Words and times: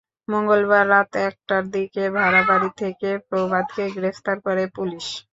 মঙ্গলবার 0.27 0.85
রাত 0.89 1.11
একটার 1.27 1.63
দিকে 1.73 2.03
ভাড়া 2.15 2.41
বাড়ি 2.49 2.69
থেকে 2.81 3.09
প্রভাতকে 3.29 3.83
গ্রেপ্তার 3.95 4.37
করে 4.45 4.63
পুলিশ। 4.75 5.05